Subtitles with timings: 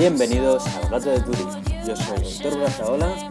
[0.00, 1.46] Bienvenidos al Gato de Turín.
[1.86, 3.30] Yo soy Héctor Brazaola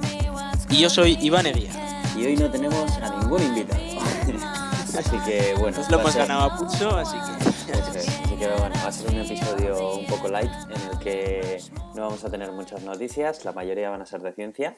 [0.69, 1.71] Y yo soy Iván Eguía.
[2.15, 3.81] y hoy no tenemos a ningún invitado.
[4.99, 7.49] así que bueno, Nos lo a hemos ser- ganado a pulso, así que.
[7.73, 11.57] Así que bueno, va a ser un episodio un poco light en el que
[11.95, 14.77] no vamos a tener muchas noticias, la mayoría van a ser de ciencia.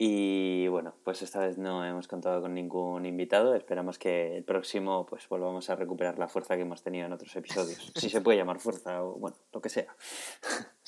[0.00, 3.54] Y bueno, pues esta vez no hemos contado con ningún invitado.
[3.54, 7.34] Esperamos que el próximo pues volvamos a recuperar la fuerza que hemos tenido en otros
[7.36, 7.92] episodios.
[7.96, 9.88] Si se puede llamar fuerza o bueno, lo que sea.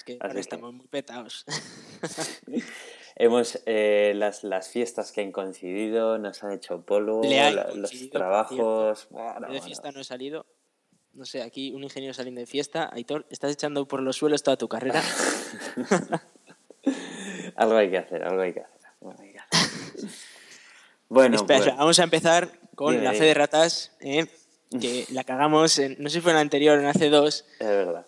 [0.01, 1.45] Es que ahora estamos muy petados.
[3.17, 7.71] Hemos eh, las, las fiestas que han coincidido, nos han hecho polo, Le han la-
[7.75, 9.09] los trabajos.
[9.11, 9.63] Yo bueno, de bueno.
[9.63, 10.47] fiesta no he salido.
[11.13, 12.89] No sé, aquí un ingeniero saliendo de fiesta.
[12.95, 15.03] Aitor, estás echando por los suelos toda tu carrera.
[17.57, 18.81] Algo hay que hacer, algo hay que hacer.
[19.03, 20.09] algo hay que hacer.
[21.11, 24.27] bueno, espera, pues, espera, vamos a empezar con la fe de ratas, ¿eh?
[24.81, 27.45] que la cagamos, en, no sé si fue en la anterior o en hace dos,
[27.59, 28.07] es verdad.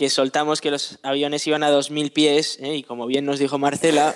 [0.00, 2.76] Que soltamos que los aviones iban a 2.000 pies, ¿eh?
[2.76, 4.14] y como bien nos dijo Marcela,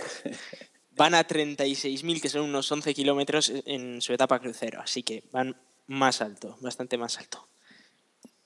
[0.96, 4.80] van a 36.000, que son unos 11 kilómetros en su etapa crucero.
[4.80, 7.46] Así que van más alto, bastante más alto.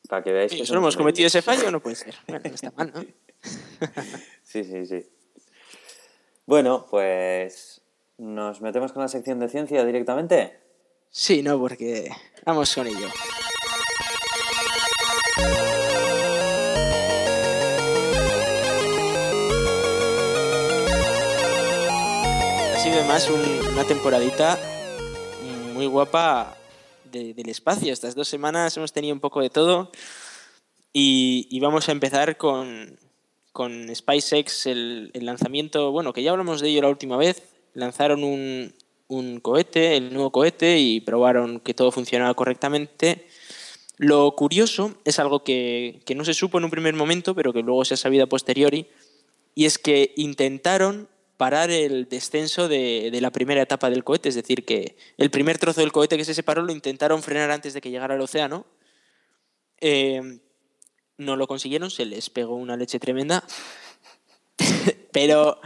[0.08, 1.70] Para que veáis Sí, que ¿Solo hemos cometido ese fallo?
[1.70, 2.16] No puede ser.
[2.26, 3.06] Bueno, no está mal, ¿no?
[4.42, 5.06] Sí, sí, sí.
[6.44, 7.82] Bueno, pues
[8.16, 10.58] nos metemos con la sección de ciencia directamente.
[11.08, 12.10] Sí, no, porque
[12.44, 13.08] vamos con ello.
[22.88, 24.58] Sido además un- una temporadita
[25.74, 26.56] muy guapa
[27.04, 27.92] de- del espacio.
[27.92, 29.90] Estas dos semanas hemos tenido un poco de todo
[30.92, 32.98] y, y vamos a empezar con,
[33.52, 37.42] con SpaceX, el, el lanzamiento, bueno, que ya hablamos de ello la última vez.
[37.74, 38.74] Lanzaron un,
[39.08, 43.26] un cohete, el nuevo cohete, y probaron que todo funcionaba correctamente.
[43.98, 47.62] Lo curioso es algo que, que no se supo en un primer momento, pero que
[47.62, 48.86] luego se ha sabido a posteriori,
[49.54, 51.08] y es que intentaron
[51.38, 55.56] parar el descenso de, de la primera etapa del cohete, es decir, que el primer
[55.56, 58.66] trozo del cohete que se separó lo intentaron frenar antes de que llegara al océano.
[59.80, 60.40] Eh,
[61.16, 63.44] no lo consiguieron, se les pegó una leche tremenda.
[65.12, 65.60] Pero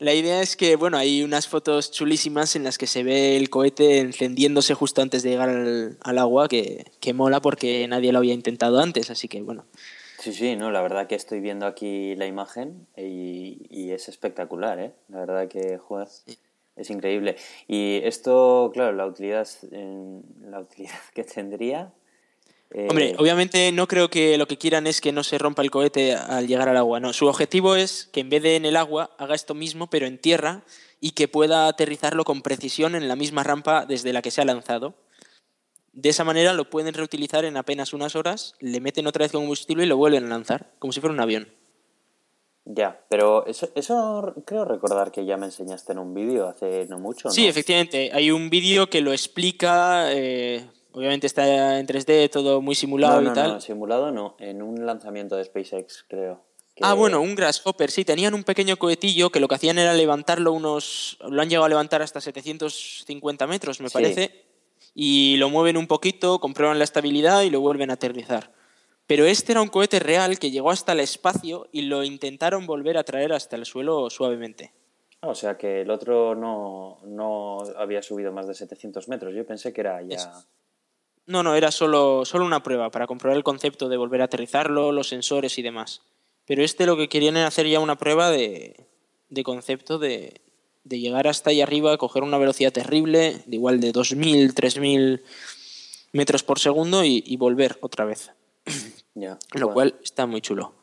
[0.00, 3.48] la idea es que, bueno, hay unas fotos chulísimas en las que se ve el
[3.48, 8.18] cohete encendiéndose justo antes de llegar al, al agua, que, que mola porque nadie lo
[8.18, 9.66] había intentado antes, así que bueno.
[10.22, 14.78] Sí, sí, no, la verdad que estoy viendo aquí la imagen y, y es espectacular,
[14.78, 14.92] ¿eh?
[15.08, 16.06] La verdad que, joder,
[16.76, 17.34] es increíble.
[17.66, 19.48] Y esto, claro, la utilidad,
[20.48, 21.92] la utilidad que tendría...
[22.70, 25.72] eh, Hombre, obviamente no creo que lo que quieran es que no se rompa el
[25.72, 27.12] cohete al llegar al agua, no.
[27.12, 30.18] Su objetivo es que en vez de en el agua haga esto mismo, pero en
[30.18, 30.62] tierra,
[31.00, 34.44] y que pueda aterrizarlo con precisión en la misma rampa desde la que se ha
[34.44, 34.94] lanzado.
[35.92, 39.84] De esa manera lo pueden reutilizar en apenas unas horas, le meten otra vez combustible
[39.84, 41.48] y lo vuelven a lanzar, como si fuera un avión.
[42.64, 46.98] Ya, pero eso, eso creo recordar que ya me enseñaste en un vídeo hace no
[46.98, 47.34] mucho, ¿no?
[47.34, 48.10] Sí, efectivamente.
[48.14, 50.12] Hay un vídeo que lo explica.
[50.12, 53.52] eh, obviamente está en 3D, todo muy simulado No, no, y tal.
[53.54, 56.44] no, simulado no, en un lanzamiento de SpaceX, creo.
[56.74, 58.04] que- Ah, bueno, un Grasshopper, sí.
[58.04, 61.18] Tenían un pequeño cohetillo que lo que hacían era levantarlo unos.
[61.28, 63.92] Lo han llegado a levantar hasta 750 metros, me Sí.
[63.92, 64.41] parece.
[64.94, 68.52] Y lo mueven un poquito, comprueban la estabilidad y lo vuelven a aterrizar.
[69.06, 72.98] Pero este era un cohete real que llegó hasta el espacio y lo intentaron volver
[72.98, 74.72] a traer hasta el suelo suavemente.
[75.20, 79.34] Ah, o sea que el otro no, no había subido más de 700 metros.
[79.34, 80.16] Yo pensé que era ya...
[80.16, 80.30] Eso.
[81.26, 84.90] No, no, era solo, solo una prueba para comprobar el concepto de volver a aterrizarlo,
[84.90, 86.02] los sensores y demás.
[86.46, 88.88] Pero este lo que querían era hacer ya una prueba de,
[89.28, 90.40] de concepto de,
[90.84, 95.22] de llegar hasta ahí arriba, coger una velocidad terrible, de igual de 2.000, 3.000
[96.12, 98.32] metros por segundo y, y volver otra vez.
[99.14, 99.38] ya.
[99.54, 99.74] Lo Bueno.
[99.74, 100.74] cual está muy chulo.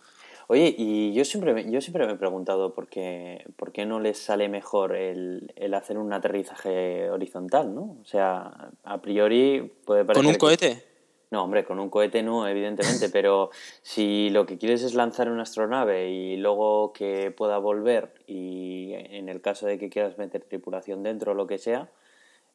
[0.52, 4.00] Oye, y yo siempre, me- yo siempre me he preguntado por qué, por qué no
[4.00, 7.98] les sale mejor el, el hacer un aterrizaje horizontal, ¿no?
[8.02, 10.24] O sea, a priori puede parecer...
[10.24, 10.89] ¿Con un que- cohete?
[11.32, 13.52] No, hombre, con un cohete no, evidentemente, pero
[13.84, 19.30] si lo que quieres es lanzar una astronave y luego que pueda volver y en
[19.30, 21.90] el caso de que quieras meter tripulación dentro o lo que sea,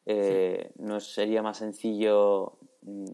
[0.05, 3.05] eh, ¿no sería más sencillo mm,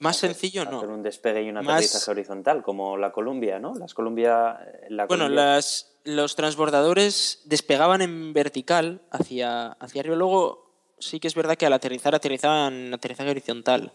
[0.00, 0.76] Más hacer- sencillo no.
[0.76, 3.74] hacer un despegue y un Más- aterrizaje horizontal como la Columbia, ¿no?
[3.74, 4.60] Las Columbia,
[4.90, 10.14] la Bueno, Columbia- las, los transbordadores despegaban en vertical hacia, hacia arriba.
[10.16, 13.92] Luego sí que es verdad que al aterrizar aterrizaban aterrizaje horizontal,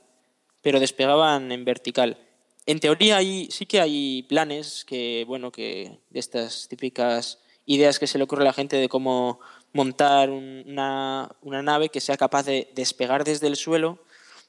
[0.62, 2.18] pero despegaban en vertical.
[2.66, 8.08] En teoría hay, sí que hay planes que, bueno, que de estas típicas ideas que
[8.08, 9.40] se le ocurre a la gente de cómo
[9.74, 14.00] montar un- una, una nave que sea capaz de despegar desde el suelo.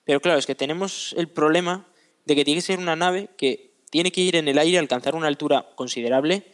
[0.04, 1.86] Pero claro, es que tenemos el problema
[2.26, 5.14] de que tiene que ser una nave que tiene que ir en el aire, alcanzar
[5.14, 6.44] una altura considerable,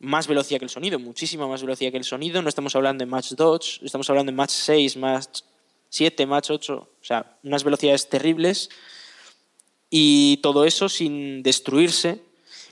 [0.00, 2.42] más velocidad que el sonido, muchísima más velocidad que el sonido.
[2.42, 5.26] No estamos hablando de Mach 2, estamos hablando de Mach 6, Mach
[5.88, 8.68] 7, Mach 8, o sea, unas velocidades terribles.
[9.96, 12.20] Y todo eso sin destruirse,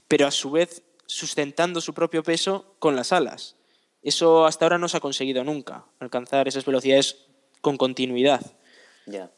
[0.09, 3.55] pero a su vez sustentando su propio peso con las alas.
[4.03, 7.19] Eso hasta ahora no se ha conseguido nunca, alcanzar esas velocidades
[7.61, 8.41] con continuidad.
[9.07, 9.31] Ya.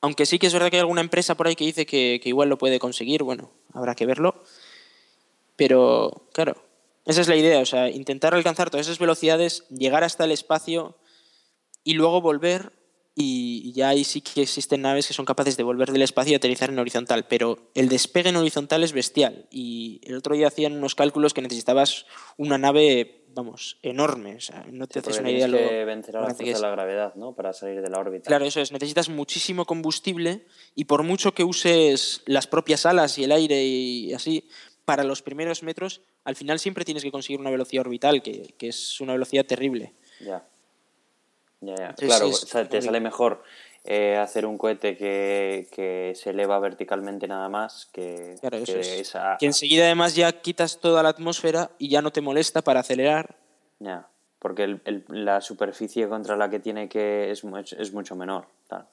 [0.00, 2.30] Aunque sí que es verdad que hay alguna empresa por ahí que dice que, que
[2.30, 4.42] igual lo puede conseguir, bueno, habrá que verlo.
[5.56, 6.64] Pero, claro,
[7.04, 10.96] esa es la idea, o sea, intentar alcanzar todas esas velocidades, llegar hasta el espacio
[11.84, 12.72] y luego volver
[13.14, 16.36] y ya ahí sí que existen naves que son capaces de volver del espacio y
[16.36, 20.72] aterrizar en horizontal, pero el despegue en horizontal es bestial y el otro día hacían
[20.72, 22.06] unos cálculos que necesitabas
[22.38, 26.16] una nave, vamos, enorme, o sea, no te Sí, haces una idea lo que vencer
[26.16, 27.34] a la fuerza de la gravedad, ¿no?
[27.34, 28.28] Para salir de la órbita.
[28.28, 33.24] Claro, eso es, necesitas muchísimo combustible y por mucho que uses las propias alas y
[33.24, 34.48] el aire y así,
[34.86, 38.68] para los primeros metros, al final siempre tienes que conseguir una velocidad orbital, que, que
[38.68, 39.92] es una velocidad terrible.
[40.20, 40.48] Ya.
[41.62, 41.94] Ya, ya.
[41.94, 43.42] Claro, es o sea, te sale mejor
[43.84, 48.80] eh, hacer un cohete que, que se eleva verticalmente nada más que, Claro, eso que
[48.80, 48.86] es.
[49.08, 52.80] esa- Que enseguida además ya quitas toda la atmósfera y ya no te molesta para
[52.80, 53.36] acelerar.
[53.78, 54.06] Ya,
[54.38, 58.46] porque el- el- la superficie contra la que tiene que es, es, es mucho menor.
[58.68, 58.86] claro.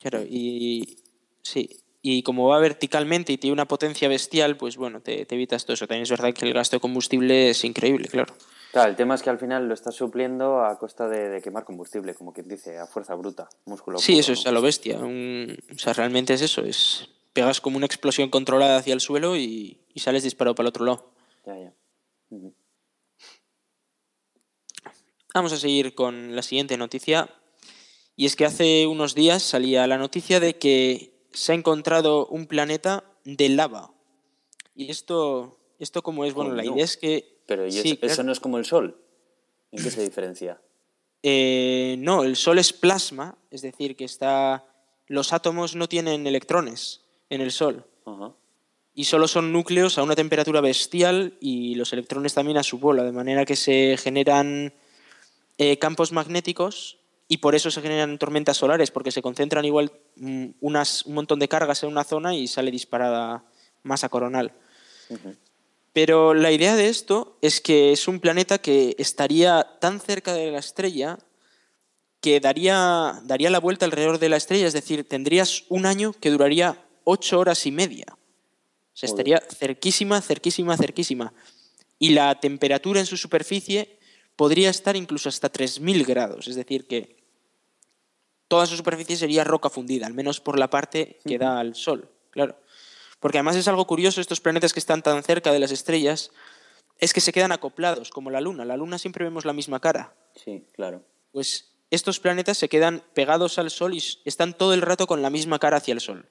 [0.00, 0.98] Claro, y
[1.42, 1.78] sí.
[2.04, 5.74] Y como va verticalmente y tiene una potencia bestial, pues bueno, te, te evitas todo
[5.74, 5.86] eso.
[5.86, 8.34] También es verdad que el gasto de combustible es increíble, claro.
[8.72, 11.64] Claro, el tema es que al final lo estás supliendo a costa de, de quemar
[11.64, 14.38] combustible, como quien dice, a fuerza bruta, músculo Sí, puro, eso ¿no?
[14.40, 14.98] es a lo bestia.
[14.98, 16.62] un- o sea, realmente es eso.
[16.62, 20.68] Es, pegas como una explosión controlada hacia el suelo y, y sales disparado para el
[20.70, 21.12] otro lado.
[21.46, 21.72] Ya, ya.
[25.34, 27.28] Vamos a seguir con la siguiente noticia.
[28.16, 32.46] Y es que hace unos días salía la noticia de que se ha encontrado un
[32.46, 33.92] planeta de lava.
[34.74, 37.31] Y esto, esto como es, bueno, la idea es que...
[37.46, 38.96] Pero ¿y sí, eso, no es como el Sol?
[39.70, 40.60] ¿En qué se diferencia?
[41.24, 44.64] Eh, no, el Sol es plasma, es decir, que está...
[45.06, 47.86] Los átomos no tienen electrones en el Sol.
[48.92, 53.04] Y solo son núcleos a una temperatura bestial y los electrones también a su bola,
[53.04, 54.74] de manera que se generan
[55.58, 56.98] eh, campos magnéticos
[57.28, 61.38] y por eso se generan tormentas solares, porque se concentran igual mm, unas, un montón
[61.38, 63.44] de cargas en una zona y sale disparada
[63.82, 64.52] masa coronal.
[65.92, 70.50] Pero la idea de esto es que es un planeta que estaría tan cerca de
[70.50, 71.18] la estrella
[72.20, 76.30] que daría, daría la vuelta alrededor de la estrella, es decir, tendrías un año que
[76.30, 78.06] duraría ocho horas y media.
[78.10, 81.32] O sea, estaría cerquísima, cerquísima, cerquísima.
[81.98, 83.98] Y la temperatura en su superficie
[84.36, 87.22] podría estar incluso hasta 3.000 grados, es decir, que
[88.48, 92.10] toda su superficie sería roca fundida, al menos por la parte que da al Sol,
[92.30, 92.56] claro.
[93.22, 96.32] Porque además es algo curioso, estos planetas que están tan cerca de las estrellas,
[96.98, 98.64] es que se quedan acoplados, como la Luna.
[98.66, 100.12] La Luna siempre vemos la misma cara.
[100.34, 101.02] Sí, claro.
[101.30, 105.30] Pues estos planetas se quedan pegados al Sol y están todo el rato con la
[105.30, 106.28] misma cara hacia el Sol.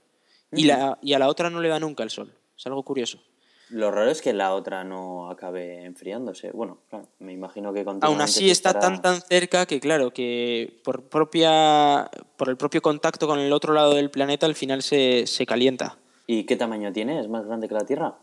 [0.51, 2.33] Y, la, y a la otra no le da nunca el Sol.
[2.57, 3.23] Es algo curioso.
[3.69, 6.51] Lo raro es que la otra no acabe enfriándose.
[6.51, 10.81] Bueno, claro, me imagino que Aún así está estará- tan tan cerca que claro que
[10.83, 15.25] por propia por el propio contacto con el otro lado del planeta al final se,
[15.25, 15.97] se calienta.
[16.31, 17.19] ¿Y qué tamaño tiene?
[17.19, 18.17] ¿Es más grande que la Tierra?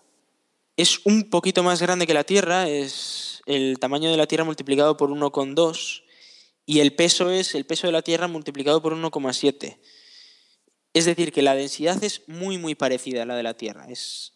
[0.79, 4.97] Es un poquito más grande que la Tierra, es el tamaño de la Tierra multiplicado
[4.97, 6.05] por 1,2
[6.65, 9.77] y el peso es el peso de la Tierra multiplicado por 1,7.
[10.95, 13.85] Es decir, que la densidad es muy muy parecida a la de la Tierra.
[13.91, 14.33] Es,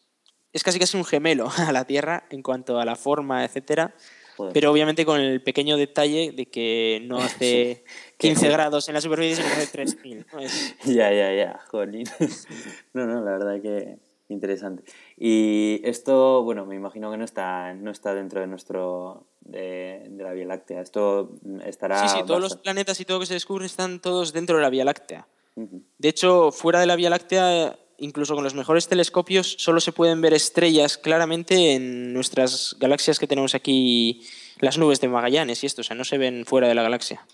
[0.52, 3.96] es casi casi un gemelo a la Tierra en cuanto a la forma, etcétera.
[4.36, 4.52] Joder.
[4.52, 7.84] Pero obviamente con el pequeño detalle de que no hace
[8.22, 10.26] 15 no- grados en la superficie, que hace 3000.
[10.32, 10.40] ¿no?
[10.40, 12.06] Es- Ya, ya, ya, jolín.
[12.94, 13.98] No, no, la verdad que
[14.28, 14.82] interesante.
[15.18, 20.22] Y esto, bueno, me imagino que no está, no está dentro de nuestro, de, de
[20.24, 20.80] la Vía Láctea.
[20.80, 21.32] Esto
[21.66, 22.08] estará...
[22.08, 24.70] Sí, sí, todos los planetas y todo que se descubre están todos dentro de la
[24.70, 25.26] Vía Láctea.
[25.54, 30.22] De hecho, fuera de la Vía Láctea, incluso con los mejores telescopios, solo se pueden
[30.22, 34.26] ver estrellas claramente en nuestras galaxias que tenemos aquí,
[34.60, 37.26] las nubes de Magallanes y esto, o sea, no se ven fuera de la galaxia.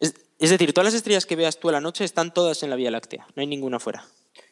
[0.00, 2.70] Es, es decir, todas las estrellas que veas tú a la noche están todas en
[2.70, 4.04] la Vía Láctea, no hay ninguna fuera.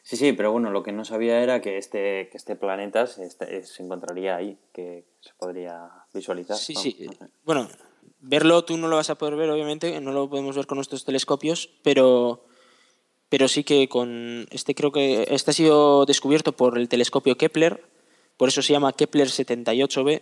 [0.03, 3.25] Sí, sí, pero bueno, lo que no sabía era que este, que este planeta se,
[3.25, 6.57] este- se encontraría ahí, que se podría visualizar.
[6.57, 7.05] Sí, vamos, sí.
[7.05, 7.33] no sé.
[7.43, 7.69] Bueno,
[8.19, 11.05] verlo tú no lo vas a poder ver, obviamente, no lo podemos ver con nuestros
[11.05, 12.45] telescopios, pero,
[13.29, 17.83] pero sí que con este creo que este ha sido descubierto por el telescopio Kepler,
[18.37, 20.21] por eso se llama Kepler 78b.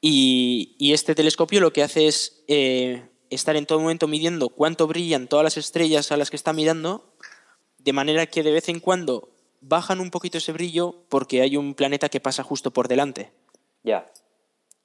[0.00, 4.86] Y, y este telescopio lo que hace es eh, estar en todo momento midiendo cuánto
[4.86, 7.12] brillan todas las estrellas a las que está mirando,
[7.78, 9.30] de manera que de vez en cuando
[9.60, 13.32] bajan un poquito ese brillo porque hay un planeta que pasa justo por delante.
[13.82, 14.10] Ya.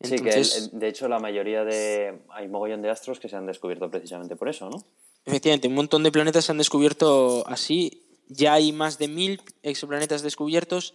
[0.01, 2.19] Sí, que el- de hecho la mayoría de...
[2.29, 4.83] Hay mogollón de astros que se han descubierto precisamente por eso, ¿no?
[5.25, 8.05] Efectivamente, un montón de planetas se han descubierto así.
[8.27, 10.93] Ya hay más de mil exoplanetas descubiertos.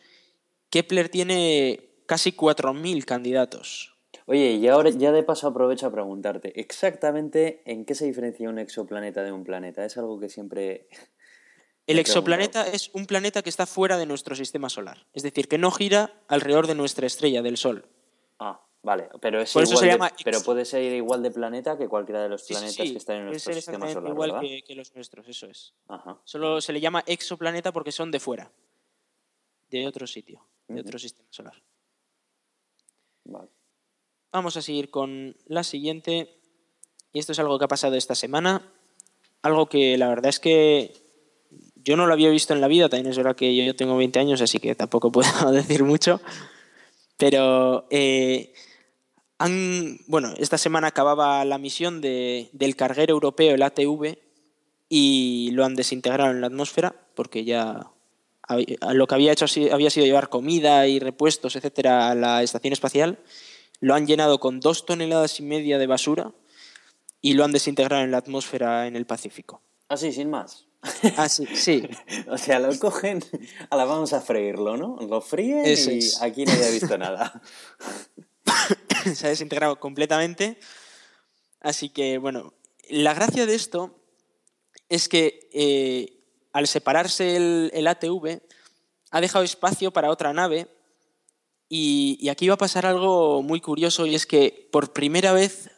[0.69, 3.95] Kepler tiene casi 4.000 candidatos.
[4.31, 8.59] Oye, y ahora ya de paso aprovecho a preguntarte, exactamente en qué se diferencia un
[8.59, 9.87] exoplaneta de un planeta.
[9.87, 10.87] Es algo que siempre...
[11.87, 15.07] El exoplaneta es un planeta que está fuera de nuestro sistema solar.
[15.15, 17.87] Es decir, que no gira alrededor de nuestra estrella, del Sol.
[18.39, 21.31] Ah, vale, pero es Por eso igual se de- llama pero puede ser igual de
[21.31, 24.13] planeta que cualquiera de los Sí, planetas sí, que están en nuestro ser sistema solar,
[24.13, 24.43] igual ¿verdad?
[24.43, 25.73] que, que los nuestros, eso es.
[25.89, 26.21] Ajá.
[26.25, 28.53] Solo se le llama exoplaneta porque son de fuera,
[29.71, 31.55] de otro sitio, de otro sistema solar.
[33.25, 33.49] Vale.
[34.33, 36.29] Vamos a seguir con la siguiente.
[37.13, 38.63] Y esto es algo que ha pasado esta semana.
[39.43, 40.93] Algo que la verdad es que
[41.77, 42.89] yo no lo había visto en la vida.
[42.89, 46.21] También es verdad que yo, tengo 20 años, así que tampoco puedo decir mucho.
[47.17, 48.53] Pero eh,
[49.39, 54.19] han, bueno, esta semana acababa la misión de- del carguero europeo, el ATV,
[54.91, 57.91] y lo han desintegrado en la atmósfera porque ya
[58.95, 63.19] lo que había hecho había sido llevar comida y repuestos, etcétera, a la estación espacial.
[63.81, 66.33] Lo han llenado con dos toneladas y media de basura
[67.21, 69.63] y lo han desintegrado en la atmósfera en el Pacífico.
[69.89, 70.67] Así, sin más.
[71.17, 71.89] Ah, sí.
[72.29, 73.25] O sea, lo cogen,
[73.71, 74.99] ahora vamos a freírlo, ¿no?
[75.01, 76.23] Lo fríen Eso y es.
[76.23, 77.41] aquí nadie ha visto nada.
[79.15, 80.59] se ha desintegrado completamente.
[81.61, 82.55] Así que, bueno,
[82.89, 83.99] la gracia de esto
[84.89, 86.19] es que eh,
[86.53, 88.41] al separarse el, el ATV,
[89.11, 90.69] ha dejado espacio para otra nave.
[91.69, 95.71] Y, aquí va a pasar algo muy curioso y es que por primera vez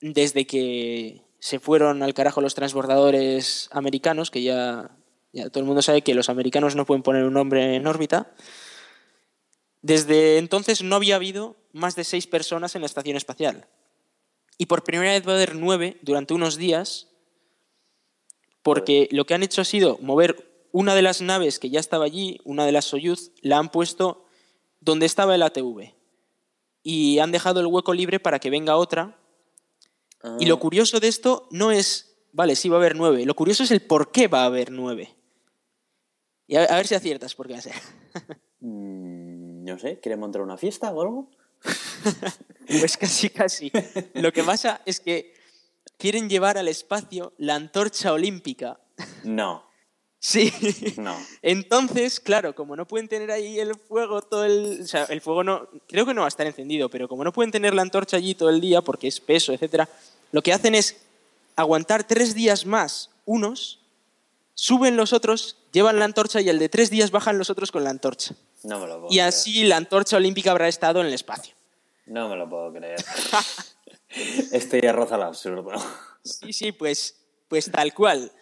[0.00, 4.90] desde que se fueron al carajo los transbordadores americanos, que ya,
[5.32, 8.32] ya todo el mundo sabe que los americanos no pueden poner un hombre en órbita,
[9.82, 13.66] desde entonces no había habido más de seis personas en la estación espacial.
[14.56, 17.08] Y por primera vez va a haber nueve durante unos días,
[18.62, 22.06] porque lo que han hecho ha sido mover una de las naves que ya estaba
[22.06, 24.23] allí, una de las Soyuz, la han puesto
[24.84, 25.94] donde estaba el ATV.
[26.82, 29.18] Y han dejado el hueco libre para que venga otra.
[30.38, 33.26] Y lo curioso de esto no es, vale, sí va a haber nueve.
[33.26, 35.14] Lo curioso es el por qué va a haber nueve.
[36.46, 37.74] Y a, a ver si aciertas por qué va a ser.
[38.60, 41.30] Mm, no sé, ¿quieren montar una fiesta o algo?
[42.66, 43.70] Pues casi, casi.
[44.14, 45.34] Lo que pasa es que
[45.98, 48.80] quieren llevar al espacio la antorcha olímpica.
[49.22, 49.66] No,
[50.26, 50.50] Sí.
[50.96, 51.14] no.
[51.42, 54.80] Entonces, claro, como no pueden tener ahí el fuego todo el...
[54.82, 55.68] O sea, el fuego no...
[55.86, 58.34] Creo que no va a estar encendido, pero como no pueden tener la antorcha allí
[58.34, 59.86] todo el día porque es peso, etcétera,
[60.32, 60.96] lo que hacen es
[61.56, 63.80] aguantar tres días más unos,
[64.54, 67.84] suben los otros, llevan la antorcha y el de tres días bajan los otros con
[67.84, 68.34] la antorcha.
[68.62, 69.28] No me lo puedo Y creer.
[69.28, 71.54] así la antorcha olímpica habrá estado en el espacio.
[72.06, 72.96] No me lo puedo creer.
[74.52, 75.70] Esto ya roza lo absurdo.
[76.24, 77.16] Sí, sí, pues,
[77.48, 78.32] pues tal cual.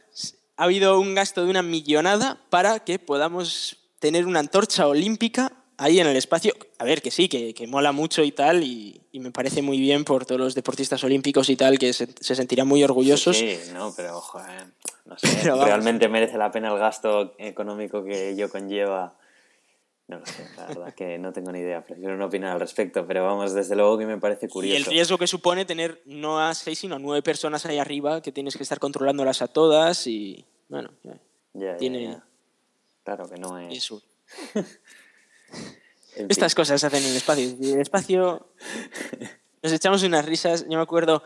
[0.57, 6.01] Ha habido un gasto de una millonada para que podamos tener una antorcha olímpica ahí
[6.01, 6.55] en el espacio.
[6.79, 9.81] A ver, que sí, que, que mola mucho y tal, y, y me parece muy
[9.81, 13.37] bien por todos los deportistas olímpicos y tal, que se, se sentirán muy orgullosos.
[13.37, 14.67] Sí, no, pero joder,
[15.05, 19.17] no sé, Pero realmente merece la pena el gasto económico que ello conlleva.
[20.12, 23.07] No lo sé, la verdad que no tengo ni idea, prefiero no opinar al respecto,
[23.07, 24.90] pero vamos, desde luego que me parece Y el curioso.
[24.90, 28.57] riesgo que supone tener no a seis, sino a nueve personas ahí arriba, que tienes
[28.57, 30.90] que estar controlándolas a todas y, bueno,
[31.54, 32.25] ya, tiene- ya.
[33.04, 33.76] Claro que no es...
[33.78, 34.02] eso.
[34.54, 34.64] en
[36.14, 36.26] fin.
[36.28, 37.45] Estas cosas se hacen en el espacio.
[37.61, 38.47] Y en el espacio
[39.62, 40.62] nos echamos unas risas.
[40.69, 41.23] Yo me acuerdo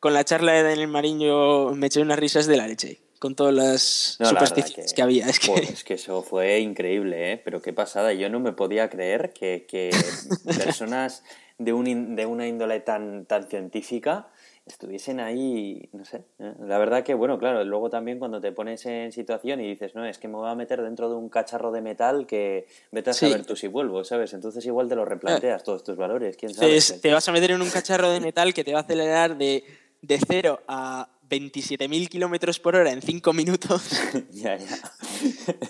[0.00, 3.00] con la charla de Daniel Marín, yo me eché unas risas de la leche.
[3.20, 5.02] Con todas las No, la verdad supersticiones que...
[5.02, 5.26] había.
[5.28, 7.40] Es que, Joder, es que eso fue increíble, ¿eh?
[7.44, 8.12] Pero qué pasada.
[8.14, 9.90] Yo no me podía creer que, que
[10.56, 11.22] personas
[11.58, 14.28] de, un de una índole tan, tan científica
[14.66, 16.22] estuviesen ahí, no sé.
[16.38, 16.54] ¿eh?
[16.60, 20.06] La verdad que, bueno, claro, luego también cuando te pones en situación y dices, no,
[20.06, 23.12] es que me voy a meter dentro de un cacharro de metal que vete a
[23.12, 23.28] Sí.
[23.28, 24.32] saber tú si vuelvo, ¿sabes?
[24.32, 26.78] Entonces igual te lo replanteas todos tus valores, quién sabe.
[26.80, 29.36] te, te vas a meter en un cacharro de metal que te va a acelerar
[29.36, 29.64] de,
[30.02, 33.82] de 0 a 27.000 kilómetros por hora en 5 minutos
[34.30, 34.78] ya, ya.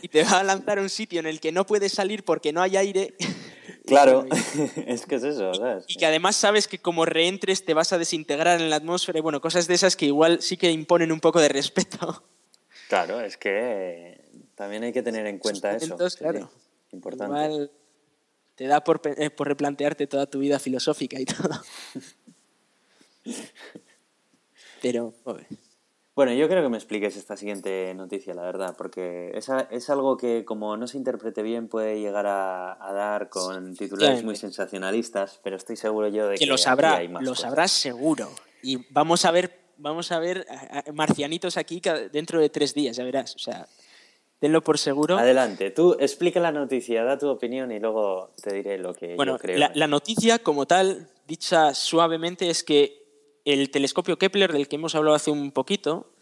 [0.02, 2.52] y te va a lanzar a un sitio en el que no puedes salir porque
[2.52, 3.14] no hay aire.
[3.86, 4.26] Claro,
[4.86, 5.84] es que es eso, ¿sabes?
[5.88, 9.22] Y que además sabes que como reentres te vas a desintegrar en la atmósfera y
[9.22, 12.22] bueno, cosas de esas que igual sí que imponen un poco de respeto.
[12.88, 14.20] Claro, es que
[14.54, 15.96] también hay que tener en cuenta eso.
[16.08, 16.50] sí, claro.
[16.92, 17.34] Importante.
[17.34, 17.70] Igual
[18.54, 21.62] te da por, eh, por replantearte toda tu vida filosófica y todo.
[24.82, 25.46] Pero, joder.
[26.16, 29.88] Bueno, yo creo que me expliques esta siguiente noticia, la verdad, porque es, a- es
[29.88, 34.36] algo que como no se interprete bien puede llegar a, a dar con titulares muy
[34.36, 37.42] sensacionalistas, pero estoy seguro yo de que, que lo sabrá, hay más lo cosas.
[37.44, 38.28] sabrás seguro.
[38.62, 40.46] Y vamos a ver, vamos a ver
[40.92, 41.80] marcianitos aquí
[42.12, 43.34] dentro de tres días, ya verás.
[43.36, 43.66] O sea,
[44.40, 45.16] tenlo por seguro.
[45.16, 49.34] Adelante, tú explica la noticia, da tu opinión y luego te diré lo que Bueno,
[49.34, 49.58] yo creo.
[49.58, 52.99] la, la noticia como tal, dicha suavemente, es que
[53.44, 56.12] el telescopio Kepler, del que hemos hablado hace un poquito,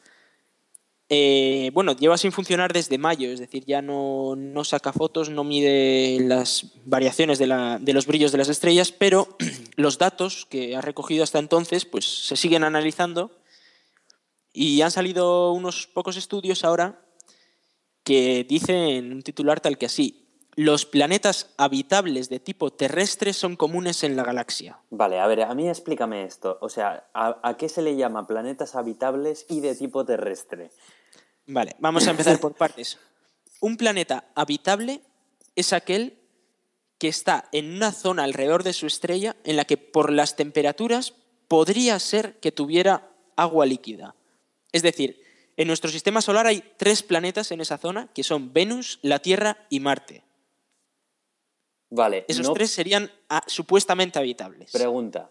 [1.10, 5.42] eh, bueno, lleva sin funcionar desde mayo, es decir, ya no, no saca fotos, no
[5.42, 9.37] mide las variaciones de, la- de los brillos de las estrellas, pero
[9.76, 13.30] los datos que ha recogido hasta entonces pues, se siguen analizando
[14.52, 17.00] y han salido unos pocos estudios ahora
[18.04, 20.27] que dicen en un titular tal que así,
[20.58, 24.80] los planetas habitables de tipo terrestre son comunes en la galaxia.
[24.90, 26.58] Vale, a ver, a mí explícame esto.
[26.60, 30.72] O sea, ¿a, a qué se le llama planetas habitables y de tipo terrestre?
[31.46, 32.98] Vale, vamos a empezar por partes.
[33.60, 35.02] Un planeta habitable
[35.54, 36.18] es aquel
[36.98, 41.14] que está en una zona alrededor de su estrella en la que por las temperaturas
[41.46, 44.16] podría ser que tuviera agua líquida.
[44.72, 45.22] Es decir,
[45.56, 49.64] en nuestro sistema solar hay tres planetas en esa zona que son Venus, la Tierra
[49.70, 50.24] y Marte.
[51.90, 54.71] Vale, Esos no tres serían ah, supuestamente habitables.
[54.73, 55.30] Pregunta.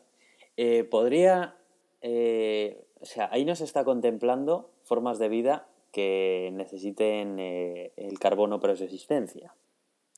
[0.55, 1.55] eh, ¿Podría...
[2.01, 8.59] eh, o sea, ahí nos está contemplando formas de vida que necesiten eh, el carbono
[8.59, 9.53] para su existencia.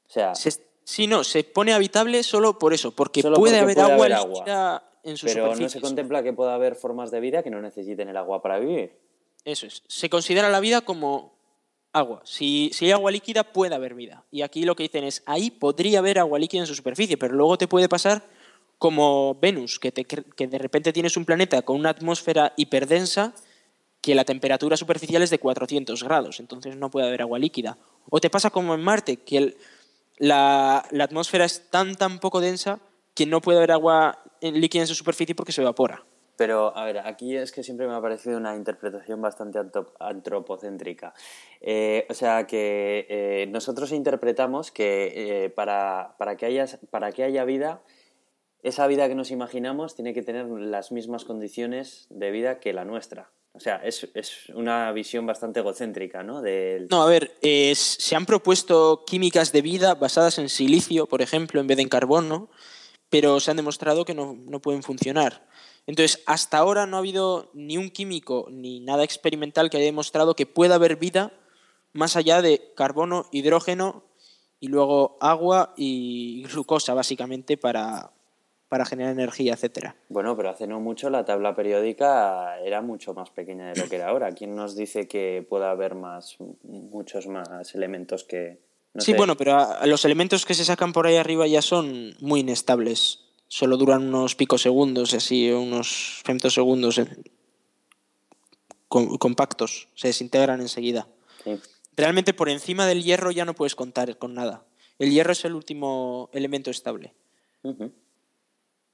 [0.07, 3.75] O sea, Se- sí, no, se pone habitable solo por eso, porque puede porque haber
[3.75, 4.39] puede agua haber agua.
[4.39, 7.61] líquida en su pero no se contempla que pueda haber formas de vida que no
[7.61, 8.97] necesiten el agua para vivir.
[9.45, 9.83] Eso es.
[9.87, 11.33] Se considera la vida como
[11.93, 12.21] agua.
[12.25, 14.23] Si, si hay agua líquida, puede haber vida.
[14.31, 17.33] Y aquí lo que dicen es, ahí podría haber agua líquida en su superficie, pero
[17.35, 18.23] luego te puede pasar
[18.77, 23.33] como Venus, que, te que de repente tienes un planeta con una atmósfera hiperdensa
[24.01, 27.77] que la temperatura superficial es de 400 grados, entonces no puede haber agua líquida.
[28.09, 29.57] O te pasa como en Marte, que el-
[30.17, 32.79] la, la atmósfera es tan, tan poco densa
[33.13, 36.05] que no puede haber agua en- líquida en su superficie porque se evapora.
[36.39, 39.59] Pero, a ver, aquí es que siempre me ha parecido una interpretación bastante
[39.99, 41.13] antropocéntrica.
[41.59, 47.25] Eh, o sea, que eh, nosotros interpretamos que eh, para, para, que haya, para que
[47.25, 47.83] haya vida,
[48.63, 52.85] esa vida que nos imaginamos tiene que tener las mismas condiciones de vida que la
[52.85, 53.31] nuestra.
[53.51, 56.41] O sea, es, es una visión bastante egocéntrica, ¿no?
[56.41, 56.87] Del...
[56.89, 61.67] No, a ver, se han propuesto químicas de vida basadas en silicio, por ejemplo, en
[61.67, 62.49] vez de en carbono,
[63.09, 65.48] pero se han demostrado que no, no pueden funcionar.
[65.89, 70.35] Entonces, hasta ahora no ha habido ni un químico ni nada experimental que haya demostrado
[70.35, 71.33] que pueda haber vida
[71.93, 74.03] más allá de carbono, hidrógeno
[74.59, 78.11] y luego agua y glucosa, básicamente, para,
[78.67, 79.95] para generar energía, etcétera.
[80.09, 83.95] Bueno, pero hace no mucho la tabla periódica era mucho más pequeña de lo que
[83.95, 84.31] era ahora.
[84.33, 88.59] ¿Quién nos dice que pueda haber más, muchos más elementos que...
[88.93, 92.13] no sí, sé, bueno, pero los elementos que se sacan por ahí arriba ya son
[92.19, 93.25] muy inestables.
[93.49, 97.07] Solo duran unos picosegundos, así, unos femtosegundos eh,
[98.87, 99.89] com- compactos.
[99.95, 101.07] Se desintegran enseguida.
[101.43, 101.59] sí.
[101.97, 104.63] Realmente por encima del hierro ya no puedes contar con nada.
[104.99, 107.13] El hierro es el último elemento estable.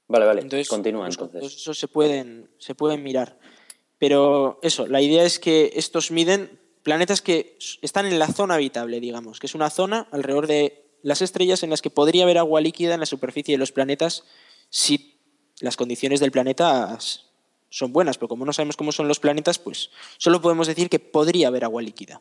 [0.08, 1.44] Vale, vale, Entonces, continúa entonces.
[1.44, 3.38] Eso se pueden, se pueden mirar.
[3.98, 8.98] Pero eso, la idea es que estos miden planetas que están en la zona habitable,
[8.98, 12.60] digamos, que es una zona alrededor de las estrellas en las que podría haber agua
[12.60, 14.24] líquida en la superficie de los planetas
[14.76, 15.18] si
[15.60, 16.98] las condiciones del planeta
[17.70, 20.98] son buenas, pero como no sabemos cómo son los planetas, pues solo podemos decir que
[20.98, 22.20] podría haber agua líquida.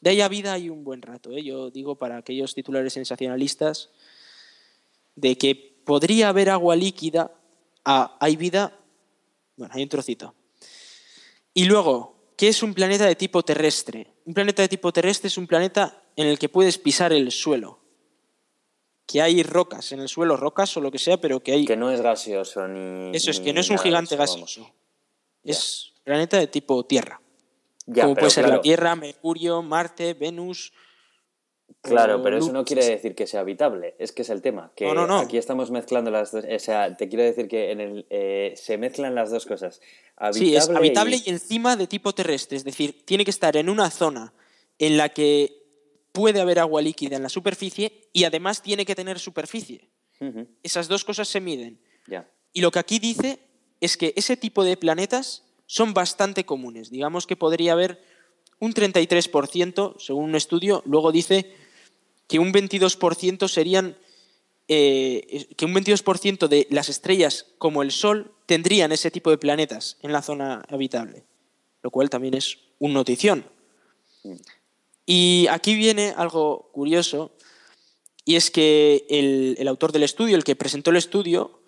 [0.00, 1.44] De ahí a vida hay un buen rato, ¿eh?
[1.44, 3.90] yo digo para aquellos titulares sensacionalistas,
[5.14, 7.30] de que podría haber agua líquida,
[7.84, 8.76] a hay vida,
[9.56, 10.34] bueno, hay un trocito.
[11.54, 14.14] Y luego, ¿qué es un planeta de tipo terrestre?
[14.24, 17.78] Un planeta de tipo terrestre es un planeta en el que puedes pisar el suelo.
[19.08, 21.64] Que hay rocas en el suelo, rocas o lo que sea, pero que hay...
[21.64, 23.16] Que no es gaseoso ni...
[23.16, 24.32] Eso es, ni que no es un gigante vamos.
[24.32, 24.70] gaseoso.
[25.42, 27.20] Es planeta de tipo tierra.
[27.92, 30.74] Como puede ser la Tierra, Mercurio, Marte, Venus.
[31.80, 34.72] Claro, pero eso no quiere decir que sea habitable, es que es el tema.
[34.76, 35.18] Que No, no, no.
[35.20, 36.44] aquí estamos mezclando las dos.
[36.44, 39.80] O sea, te quiero decir que en el, eh, se mezclan las dos cosas.
[40.16, 41.30] Habitable Sí, es habitable y- y...
[41.30, 44.34] encima de tipo terrestre, es decir, tiene que estar en una zona
[44.78, 45.57] en la que
[46.18, 49.88] puede haber agua líquida en la superficie y además tiene que tener superficie.
[50.64, 51.78] Esas dos cosas se miden.
[52.52, 53.38] Y lo que aquí dice
[53.80, 56.90] es que ese tipo de planetas son bastante comunes.
[56.90, 58.02] Digamos que podría haber
[58.58, 61.54] un 33%, según un estudio, luego dice
[62.26, 63.96] que un 22% serían
[64.66, 69.98] eh, que un 22% de las estrellas como el Sol tendrían ese tipo de planetas
[70.02, 71.22] en la zona habitable.
[71.80, 73.44] lo cual también es un notición.
[75.10, 77.34] Y aquí viene algo curioso,
[78.26, 81.62] y es que el, autor del estudio, el que presentó el estudio,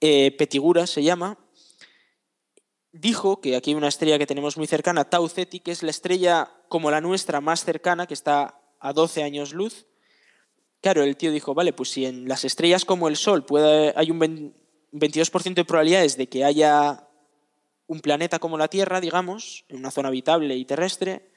[0.00, 1.40] eh, Petigura se llama,
[2.92, 5.90] dijo que aquí hay una estrella que tenemos muy cercana, Tau Ceti, que es la
[5.90, 9.86] estrella como la nuestra más cercana, que está a 12 años luz.
[10.80, 14.12] Claro, el tío dijo, vale, pues si en las estrellas como el Sol puede, hay
[14.12, 14.20] un
[14.92, 17.08] 22% de probabilidades de que haya
[17.88, 21.32] un planeta como la Tierra, digamos, en una zona habitable y terrestre,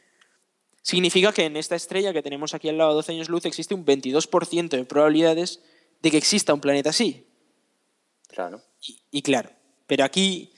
[0.81, 3.73] significa que en esta estrella que tenemos aquí al lado a 12 años luz existe
[3.73, 5.61] un 22% de probabilidades
[6.01, 7.27] de que exista un planeta así.
[8.27, 8.61] Claro.
[9.11, 9.49] y claro,
[9.87, 10.53] pero aquí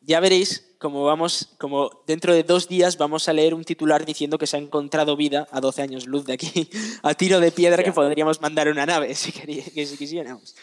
[0.00, 4.38] ya veréis como vamos, como dentro de dos días vamos a leer un titular diciendo
[4.38, 6.68] que se ha encontrado vida a 12 años luz de aquí,
[7.02, 10.54] a tiro de piedra que podríamos mandar una nave si, quisiéramos.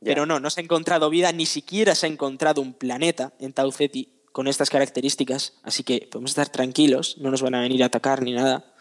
[0.00, 3.52] Pero no, no se ha encontrado vida, ni siquiera se ha encontrado un planeta en
[3.52, 7.82] Tau Ceti con estas características, así que podemos estar tranquilos, no nos van a venir
[7.82, 8.72] a atacar ni nada.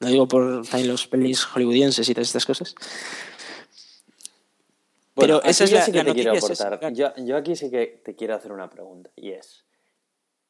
[0.00, 2.74] No digo por también los pelis hollywoodienses y todas estas cosas.
[5.14, 6.94] Pero esa es la, sí que te quiero aportar.
[6.94, 9.66] Yo, yo, aquí sí que te quiero hacer una pregunta y es,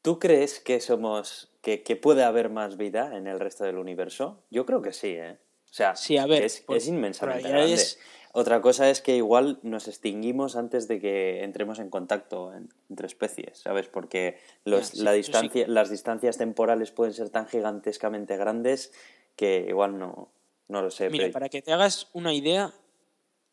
[0.03, 4.44] ¿tú crees que somos, que, que, puede haber más vida en el resto del universo?
[4.51, 5.37] Yo creo que sí, ¿eh?
[5.64, 7.77] O sea, sí, a ver, es, es, inmensamente grande.
[8.32, 12.52] Otra cosa es que igual nos extinguimos antes de que entremos en contacto
[12.90, 13.88] entre especies, ¿sabes?
[13.88, 18.92] Porque los, la distancia, las distancias temporales pueden ser tan gigantescamente grandes
[19.36, 20.28] que igual no,
[20.68, 21.10] no lo sé.
[21.10, 22.72] Mira, para que te hagas una idea,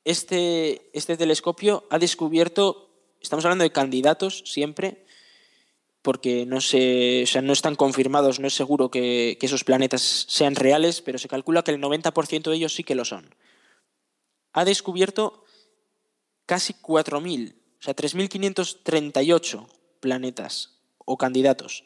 [0.04, 2.90] este, este telescopio ha descubierto,
[3.22, 5.06] estamos hablando de candidatos siempre,
[6.06, 11.18] porque no, se, no están confirmados, no es seguro que, esos planetas sean reales, pero
[11.18, 13.34] se calcula que el 90% de ellos sí que lo son.
[14.56, 15.44] Ha descubierto
[16.46, 19.68] casi 4.000, o sea, 3.538
[20.00, 21.84] planetas o candidatos,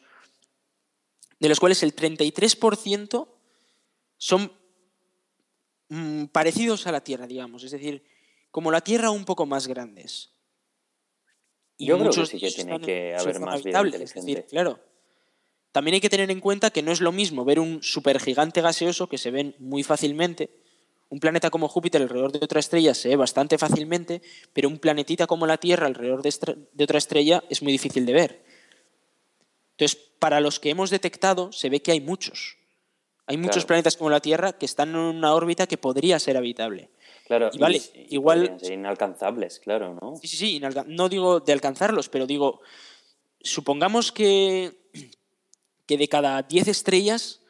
[1.40, 3.26] de los cuales el 33%
[4.18, 4.52] son
[5.88, 8.04] mm, parecidos a la Tierra, digamos, es decir,
[8.52, 10.30] como la Tierra un poco más grandes.
[11.76, 14.46] Y Yo creo que sí que tiene que haber más vida inteligente.
[14.46, 14.78] claro.
[15.72, 19.08] También hay que tener en cuenta que no es lo mismo ver un supergigante gaseoso
[19.08, 20.59] que se ven muy fácilmente.
[21.10, 25.26] Un planeta como Júpiter alrededor de otra estrella se ve bastante fácilmente, pero un planetita
[25.26, 28.44] como la Tierra alrededor de, otra estrella es muy difícil de ver.
[29.72, 32.58] Entonces, para los que hemos detectado, se ve que hay muchos.
[33.26, 36.90] Hay muchos planetas como la Tierra que están en una órbita que podría ser habitable.
[37.26, 38.56] Claro, vale, igual.
[38.62, 40.16] inalcanzables, claro, ¿no?
[40.16, 40.62] Sí, sí, sí.
[40.86, 42.60] No digo de alcanzarlos, pero digo,
[43.40, 44.76] supongamos que,
[45.86, 47.40] que de cada 10 estrellas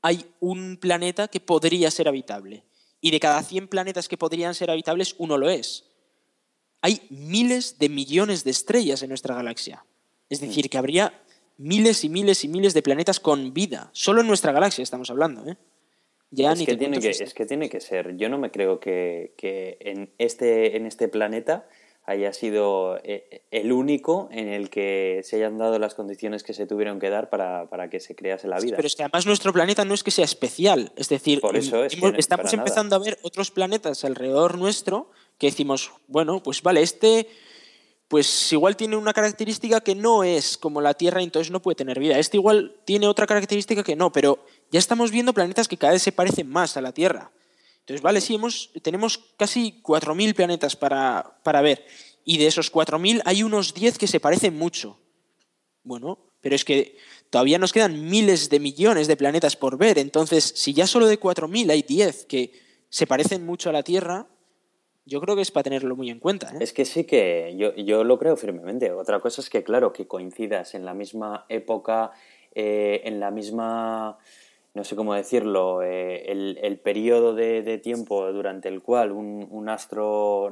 [0.00, 2.64] hay un planeta que podría ser habitable.
[3.02, 5.84] Y de cada 100 planetas que podrían ser habitables, uno lo es.
[6.80, 9.84] Hay miles de millones de estrellas en nuestra galaxia.
[10.30, 10.46] Es mm.
[10.46, 11.22] decir, que habría
[11.58, 13.90] miles y miles y miles de planetas con vida.
[13.92, 15.58] Solo en nuestra galaxia estamos hablando, ¿eh?
[16.36, 18.16] es, que tiene que, es que tiene que ser.
[18.16, 19.34] Yo no me creo que,
[19.80, 21.68] en, este, en este planeta
[22.04, 26.66] haya sido eh, el único en el que se hayan dado las condiciones que se
[26.66, 28.76] tuvieron que dar para, que se crease la vida.
[28.76, 30.92] pero es que además nuestro planeta no es que sea especial.
[30.96, 31.40] Es decir,
[32.16, 37.28] estamos empezando a ver otros planetas alrededor nuestro que decimos, bueno, pues vale, este
[38.12, 41.98] pues igual tiene una característica que no es como la Tierra, entonces no puede tener
[41.98, 42.18] vida.
[42.18, 44.38] Este igual tiene otra característica que no, pero
[44.70, 47.30] ya estamos viendo planetas que cada vez se parecen más a la Tierra.
[47.82, 51.84] Entonces, vale, sí, hemos, tenemos casi 4.000 planetas para, para ver,
[52.24, 54.98] y de esos 4.000 hay unos 10 que se parecen mucho.
[55.82, 56.96] Bueno, pero es que
[57.30, 61.18] todavía nos quedan miles de millones de planetas por ver, entonces si ya solo de
[61.18, 62.52] 4.000 hay 10 que
[62.88, 64.28] se parecen mucho a la Tierra,
[65.04, 66.50] yo creo que es para tenerlo muy en cuenta.
[66.52, 66.58] ¿eh?
[66.60, 68.92] Es que sí que yo, yo, lo creo firmemente.
[68.92, 72.12] Otra cosa es que, claro, que coincidas en la misma época,
[72.54, 74.18] eh, en la misma,
[74.74, 79.46] no sé cómo decirlo, eh, el, el, periodo de, de, tiempo durante el cual un,
[79.50, 80.50] un, astro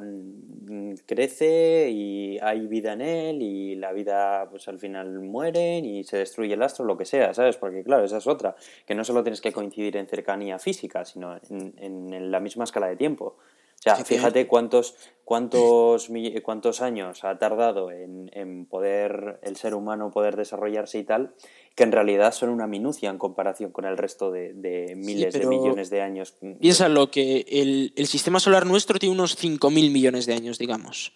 [1.06, 6.18] crece y hay vida en él y la vida pues al final muere y se
[6.18, 7.56] destruye el astro, lo que sea, ¿sabes?
[7.56, 11.36] Porque claro, esa es otra, que no solo tienes que coincidir en cercanía física, sino
[11.48, 13.36] en, en la misma escala de tiempo.
[13.80, 16.10] O sea, fíjate cuántos, cuántos,
[16.42, 21.34] cuántos años ha tardado en, poder el ser humano poder desarrollarse y tal,
[21.74, 24.52] que en realidad son una minucia en comparación con el resto de,
[24.98, 26.34] miles de millones de años.
[26.60, 31.14] Piénsalo que el, el sistema solar nuestro tiene unos 5.000 millones de años, digamos.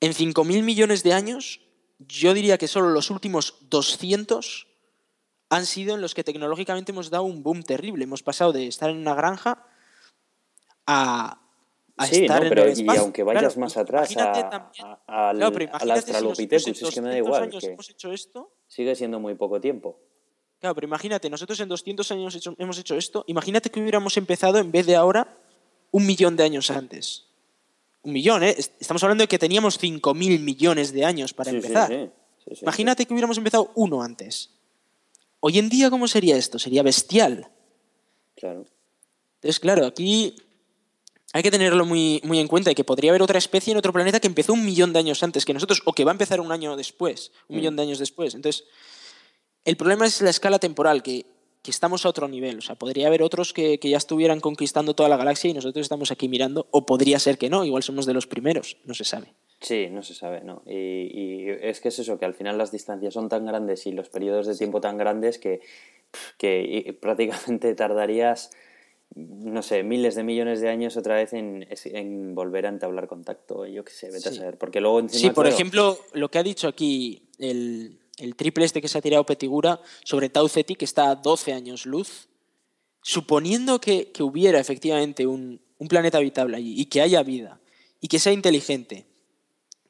[0.00, 1.62] En 5.000 millones de años,
[2.00, 4.66] yo diría que solo los últimos 200
[5.48, 8.04] han sido en los que tecnológicamente hemos dado un boom terrible.
[8.04, 9.64] Hemos pasado de estar en una granja
[10.86, 11.38] a
[11.96, 13.02] a Sí, estar no, en pero el y espacio.
[13.02, 14.22] aunque vayas Claro, más atrás a,
[15.06, 17.70] a- al, Claro, al si Australopithecus, en es que me da 200 igual, años que
[17.72, 19.98] hemos hecho esto, sigue siendo muy poco tiempo.
[20.58, 24.58] Claro, pero imagínate, nosotros en 200 años hecho- hemos hecho esto, imagínate que hubiéramos empezado
[24.58, 25.36] en vez de ahora
[25.90, 27.26] un millón de años antes.
[28.02, 28.54] Un millón, ¿eh?
[28.56, 31.88] Est- Estamos hablando de que teníamos 5.000 millones de años para Sí, empezar.
[31.88, 32.10] sí,
[32.48, 34.50] sí, sí, imagínate que hubiéramos empezado uno antes.
[35.40, 36.58] Hoy en día, ¿cómo sería esto?
[36.58, 37.48] Sería bestial.
[38.36, 38.64] Claro.
[39.36, 40.36] Entonces, claro, aquí
[41.32, 43.92] hay que tenerlo muy, muy en cuenta y que podría haber otra especie en otro
[43.92, 46.40] planeta que empezó un millón de años antes que nosotros o que va a empezar
[46.40, 47.58] un año después, un Mm.
[47.58, 48.34] millón de años después.
[48.34, 48.64] Entonces,
[49.64, 51.24] el problema es la escala temporal, que,
[51.62, 52.58] que estamos a otro nivel.
[52.58, 55.82] O sea, podría haber otros que, que ya estuvieran conquistando toda la galaxia y nosotros
[55.84, 59.04] estamos aquí mirando, o podría ser que no, igual somos de los primeros, no se
[59.04, 59.32] sabe.
[59.60, 60.62] Sí, no se sabe, ¿no?
[60.66, 63.92] Y, y es que es eso, que al final las distancias son tan grandes y
[63.92, 65.60] los periodos de tiempo tan grandes que,
[66.36, 68.50] que prácticamente tardarías,
[69.14, 73.66] no sé, miles de millones de años otra vez en, en volver a entablar contacto.
[73.66, 74.58] Yo qué sé, vete a saber.
[74.58, 75.20] Porque luego encima.
[75.20, 78.98] Sí, por claro, ejemplo, lo que ha dicho aquí el, el triple este que se
[78.98, 82.28] ha tirado Petigura sobre Tau Ceti, que está a 12 años luz,
[83.02, 87.60] suponiendo que, que hubiera efectivamente un, un planeta habitable allí y que haya vida
[88.00, 89.06] y que sea inteligente,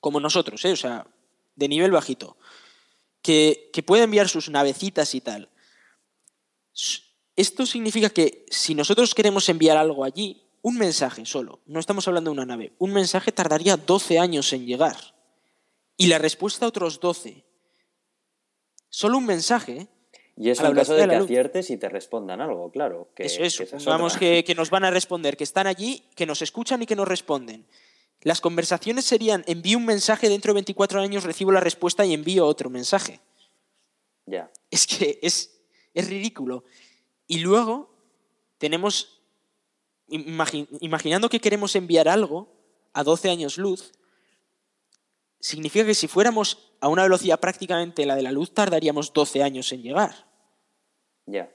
[0.00, 0.72] como nosotros, ¿eh?
[0.72, 1.06] o sea,
[1.54, 2.36] de nivel bajito,
[3.22, 5.48] que, que pueda enviar sus navecitas y tal.
[7.36, 12.30] Esto significa que si nosotros queremos enviar algo allí, un mensaje solo, no estamos hablando
[12.30, 14.96] de una nave, un mensaje tardaría 12 años en llegar.
[15.96, 17.44] Y la respuesta otros 12.
[18.88, 19.88] Solo un mensaje.
[20.36, 21.24] Y eso a la en caso de que luz.
[21.24, 23.10] aciertes y te respondan algo, claro.
[23.14, 24.18] Que, Eso es, que es otra.
[24.18, 27.08] que, que nos van a responder, que están allí, que nos escuchan y que nos
[27.08, 27.66] responden.
[28.22, 32.46] Las conversaciones serían, envío un mensaje, dentro de 24 años recibo la respuesta y envío
[32.46, 33.20] otro mensaje.
[34.26, 34.50] Ya.
[34.70, 35.60] Es que es,
[35.92, 36.64] es ridículo.
[37.32, 37.88] Y luego
[38.58, 39.22] tenemos,
[40.08, 42.52] imagi- imaginando que queremos enviar algo
[42.92, 43.92] a 12 años luz,
[45.40, 49.72] significa que si fuéramos a una velocidad prácticamente la de la luz, tardaríamos 12 años
[49.72, 50.28] en llegar.
[51.24, 51.50] Ya.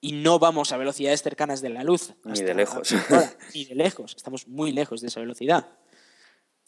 [0.00, 2.14] Y no vamos a velocidades cercanas de la luz.
[2.24, 2.90] Ni de lejos.
[2.92, 4.14] ahora, ni de lejos.
[4.16, 5.68] Estamos muy lejos de esa velocidad.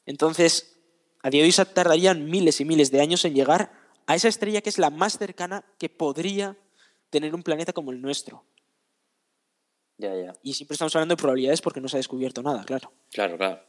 [0.04, 0.76] Entonces,
[1.22, 3.72] a día de hoy se tardarían miles y miles de años en llegar
[4.06, 6.58] a esa estrella que es la más cercana que podría
[7.14, 8.42] tener un planeta como el nuestro.
[9.98, 10.32] Ya, ya.
[10.42, 12.90] Y siempre estamos hablando de probabilidades porque no se ha descubierto nada, claro.
[13.12, 13.60] Claro, claro.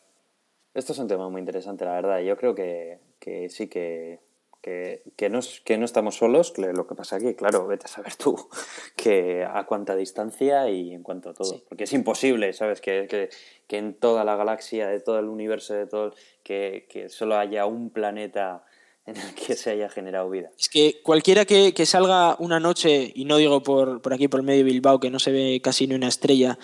[0.74, 2.22] Esto es un tema muy interesante, la verdad.
[2.22, 4.20] Yo creo que, que sí que,
[4.64, 6.52] que, que no, que no estamos solos.
[6.52, 8.36] que Lo que pasa aquí, claro, vete a saber tú
[8.96, 11.54] que a cuánta distancia y en cuanto a todo.
[11.54, 11.64] Sí.
[11.70, 12.82] Porque es imposible, ¿sabes?
[12.82, 13.30] Que, que,
[13.68, 17.68] que en toda la galaxia, de todo el universo, de todo, que, que solo haya
[17.68, 18.66] un planeta
[19.06, 20.52] en el que se haya generado vida.
[20.58, 24.40] Es que cualquiera que, que salga una noche, y no digo por, por aquí por
[24.40, 26.58] el medio de Bilbao, que no se ve casi ni una estrella,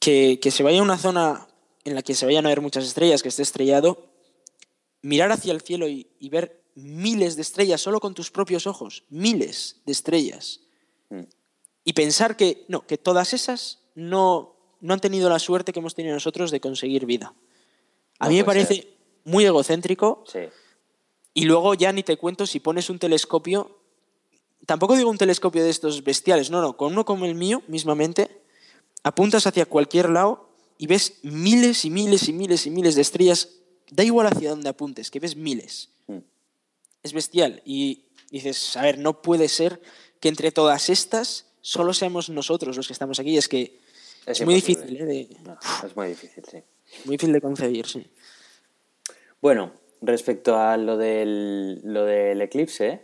[0.00, 1.46] que, que se vaya a una zona
[1.84, 4.06] en la que se vayan a ver muchas estrellas, que esté estrellado,
[5.02, 9.04] mirar hacia el cielo y, y ver miles de estrellas solo con tus propios ojos,
[9.08, 10.60] miles de estrellas,
[11.08, 11.20] Mm.
[11.84, 15.94] y pensar que no, que todas esas no, no han tenido la suerte que hemos
[15.94, 17.32] tenido nosotros de conseguir vida.
[18.18, 18.86] A No mí me parece ser.
[19.24, 20.40] muy egocéntrico Sí.
[21.36, 23.78] Y luego ya ni te cuento si pones un telescopio,
[24.64, 28.40] tampoco digo un telescopio de estos bestiales, no, no, con uno como el mío, mismamente,
[29.02, 33.50] apuntas hacia cualquier lado y ves miles y miles y miles y miles de estrellas,
[33.90, 35.90] da igual hacia dónde apuntes, que ves miles.
[36.06, 36.20] Mm.
[37.02, 37.60] Es bestial.
[37.66, 39.82] Y dices, a ver, no puede ser
[40.20, 43.36] que entre todas estas solo seamos nosotros los que estamos aquí.
[43.36, 43.78] Es que
[44.24, 45.04] es, muy difícil, ¿eh?
[45.04, 46.62] de, No, es muy difícil, sí.
[47.04, 48.06] muy difícil de concebir, sí.
[49.42, 53.02] Bueno, respecto a lo del, lo del eclipse,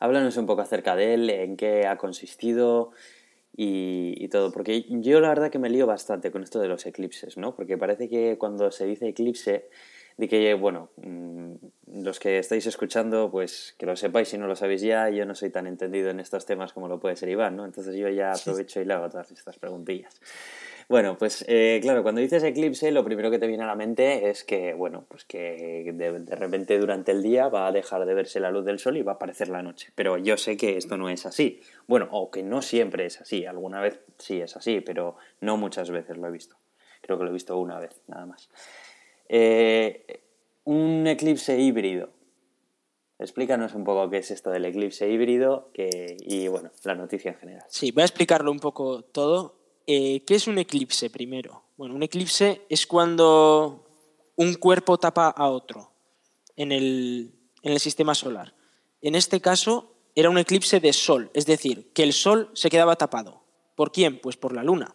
[0.00, 2.90] háblanos un poco acerca de él, en qué ha consistido
[3.56, 6.86] y, y todo, porque yo la verdad que me lío bastante con esto de los
[6.86, 7.54] eclipses, ¿no?
[7.54, 9.68] Porque parece que cuando se dice eclipse,
[10.16, 11.54] de que, bueno, mm,
[12.02, 15.34] los que estáis escuchando, pues que lo sepáis si no lo sabéis ya, yo no
[15.34, 17.64] soy tan entendido en estos temas como lo puede ser Iván, ¿no?
[17.64, 20.20] Entonces yo ya aprovecho y le hago todas estas preguntillas.
[20.92, 24.28] Bueno, pues eh, claro, cuando dices eclipse, lo primero que te viene a la mente
[24.28, 28.40] es que, bueno, pues que de, repente durante el día va a dejar de verse
[28.40, 29.90] la luz del sol y va a aparecer la noche.
[29.94, 31.62] Pero yo sé que esto no es así.
[31.86, 33.46] Bueno, o que no siempre es así.
[33.46, 36.56] Alguna vez sí es así, pero no muchas veces lo he visto.
[37.00, 38.50] Creo que lo he visto una vez, nada más.
[39.30, 40.20] Eh,
[40.64, 42.10] un eclipse híbrido.
[43.18, 47.64] Explícanos un poco qué es esto del eclipse híbrido y, bueno, la noticia en general.
[47.68, 49.61] Sí, voy a explicarlo un poco todo.
[49.86, 51.64] Eh, ¿Qué es un eclipse primero?
[51.76, 53.86] Bueno, un eclipse es cuando
[54.36, 55.92] un cuerpo tapa a otro
[56.56, 58.54] en el, en el sistema solar.
[59.00, 62.96] En este caso era un eclipse de sol, es decir, que el sol se quedaba
[62.96, 63.42] tapado.
[63.74, 64.20] ¿Por quién?
[64.20, 64.94] Pues por la luna.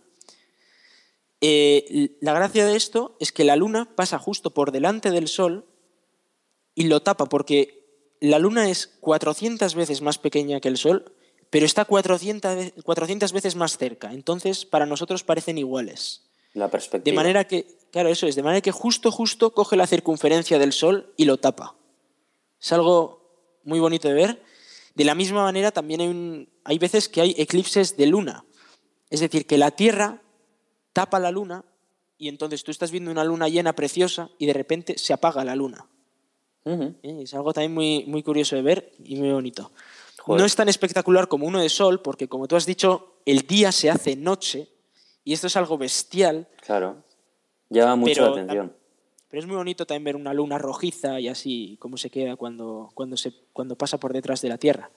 [1.40, 5.66] Eh, la gracia de esto es que la luna pasa justo por delante del Sol
[6.74, 11.14] y lo tapa porque la luna es 400 veces más pequeña que el Sol,
[11.50, 14.14] pero está 400, 400 veces más cerca.
[14.14, 16.24] Entonces, para nosotros parecen iguales.
[16.54, 17.12] La perspectiva.
[17.12, 20.74] De manera que, claro, eso es, de manera que justo, justo coge la circunferencia del
[20.74, 21.76] Sol y lo tapa.
[22.60, 24.44] Es algo muy bonito de ver.
[24.96, 28.44] De la misma manera, también hay, hay veces que hay eclipses de luna.
[29.10, 30.22] Es decir, que la Tierra
[30.94, 31.64] tapa la luna
[32.18, 35.56] y entonces tú estás viendo una luna llena preciosa y de repente se apaga la
[35.56, 35.86] luna.
[36.66, 37.20] ¿Eh?
[37.22, 39.72] Es algo también muy, muy curioso de ver y muy bonito.
[40.28, 43.72] No es tan espectacular como uno de sol, porque como tú has dicho, el día
[43.72, 44.70] se hace noche
[45.24, 46.48] y esto es algo bestial.
[46.66, 47.04] Claro,
[47.70, 48.74] llama mucho la atención.
[49.30, 52.90] Pero es muy bonito también ver una luna rojiza y así cómo se queda cuando,
[52.94, 54.90] cuando, se, cuando pasa por detrás de la Tierra.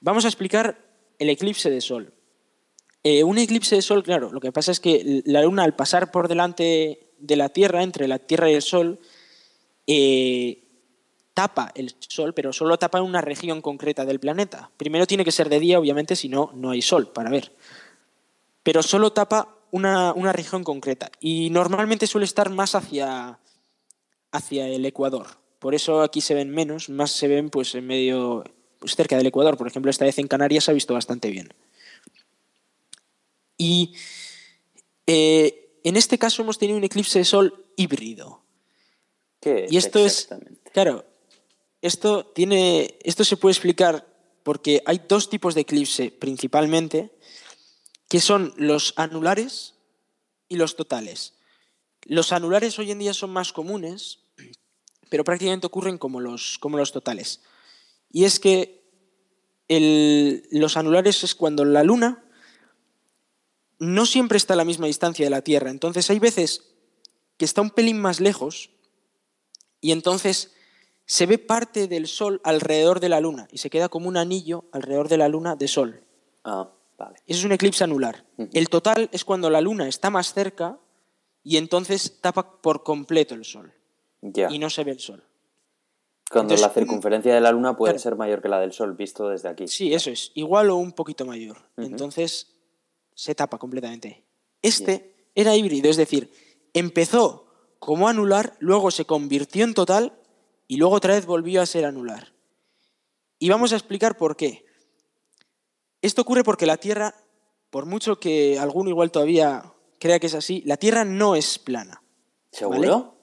[0.00, 0.78] Vamos a explicar
[1.18, 2.12] el eclipse de sol.
[3.02, 6.10] Eh, un eclipse de sol, claro, lo que pasa es que la luna al pasar
[6.10, 8.98] por delante de la Tierra, entre la Tierra y el sol,
[9.86, 10.63] eh,
[11.34, 14.70] tapa el sol, pero solo tapa una región concreta del planeta.
[14.76, 17.52] Primero tiene que ser de día, obviamente, si no, no hay sol para ver.
[18.62, 21.10] Pero solo tapa una, región concreta.
[21.20, 23.40] Y normalmente suele estar más hacia,
[24.30, 25.26] hacia el Ecuador.
[25.58, 28.44] Por eso aquí se ven menos, más se ven pues en medio,
[28.78, 29.56] pues, cerca del Ecuador.
[29.56, 31.52] Por ejemplo, esta vez en Canarias se ha visto bastante bien.
[33.58, 33.94] Y
[35.06, 38.42] eh, en este caso hemos tenido un eclipse de sol híbrido.
[39.40, 40.28] ¿Qué y esto es,
[40.72, 41.04] claro,
[41.84, 44.06] esto, tiene, esto se puede explicar
[44.42, 47.10] porque hay dos tipos de eclipse principalmente,
[48.08, 49.74] que son los anulares
[50.48, 51.34] y los totales.
[52.06, 54.20] Los anulares hoy en día son más comunes,
[55.10, 57.42] pero prácticamente ocurren como los, como los totales.
[58.10, 58.82] Y es que
[59.68, 62.24] los anulares es cuando la luna
[63.78, 65.68] no siempre está a la misma distancia de la Tierra.
[65.68, 66.62] Entonces hay veces
[67.36, 68.70] que está un pelín más lejos
[69.82, 70.53] y entonces
[71.06, 74.64] se ve parte del Sol alrededor de la Luna y se queda como un anillo
[74.72, 76.02] alrededor de la Luna de Sol.
[76.44, 77.16] Ah, vale.
[77.26, 78.24] Eso es un eclipse anular.
[78.52, 80.78] El total es cuando la Luna está más cerca
[81.42, 83.72] y entonces tapa por completo el Sol.
[84.22, 84.50] Ya.
[84.50, 85.22] Y no se ve el Sol.
[86.30, 89.50] Cuando la circunferencia de la Luna puede ser mayor que la del Sol, visto desde
[89.50, 89.68] aquí.
[89.68, 90.32] Sí, eso es.
[90.34, 91.58] Igual o un poquito mayor.
[91.76, 92.56] Entonces
[93.14, 94.24] se tapa completamente.
[94.62, 96.32] Este era híbrido, es decir,
[96.72, 97.46] empezó
[97.78, 100.18] como anular, luego se convirtió en total
[100.66, 102.32] y luego otra vez volvió a ser anular.
[103.38, 104.64] Y vamos a explicar por qué.
[106.02, 107.14] Esto ocurre porque la Tierra,
[107.70, 112.02] por mucho que alguno igual todavía crea que es así, la Tierra no es plana.
[112.50, 113.14] ¿Seguro?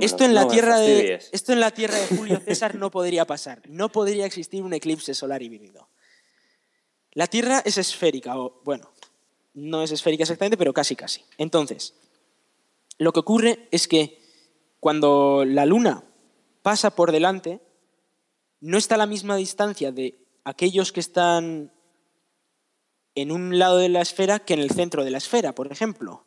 [0.00, 3.62] esto, en la tierra de, esto en la Tierra de Julio César no podría pasar.
[3.68, 5.88] No podría existir un eclipse solar híbrido.
[7.12, 8.92] La Tierra es esférica, o bueno,
[9.54, 11.22] no es esférica exactamente, pero casi casi.
[11.38, 11.94] Entonces,
[12.98, 14.20] lo que ocurre es que
[14.80, 16.04] cuando la Luna
[16.68, 17.62] pasa por delante,
[18.60, 21.72] no está a la misma distancia de aquellos que están
[23.14, 26.26] en un lado de la esfera que en el centro de la esfera, por ejemplo.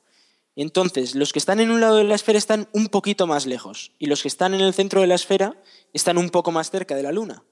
[0.56, 3.91] Entonces, los que están en un lado de la esfera están un poquito más lejos
[3.99, 5.62] y los que están en el centro de la esfera
[5.93, 7.43] están un poco más cerca de la Luna.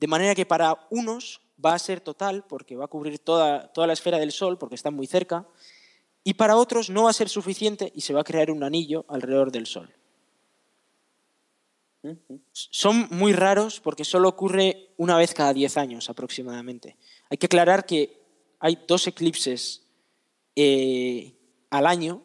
[0.00, 3.86] De manera que para unos va a ser total, porque va a cubrir toda, toda
[3.86, 5.46] la esfera del Sol, porque están muy cerca,
[6.24, 9.04] y para otros no va a ser suficiente y se va a crear un anillo
[9.08, 9.94] alrededor del Sol.
[12.52, 16.96] Son muy raros porque solo ocurre una vez cada 10 años aproximadamente.
[17.30, 18.20] Hay que aclarar que
[18.60, 19.82] hay dos eclipses
[20.54, 21.34] eh,
[21.70, 22.22] al año.